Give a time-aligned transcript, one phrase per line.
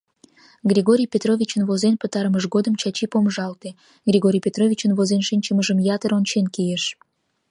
[0.71, 3.69] Григорий Петровичын возен пытарымыж годым Чачи помыжалте,
[4.09, 6.83] Григорий Петровичын возен шинчымыжым ятыр ончен кийыш.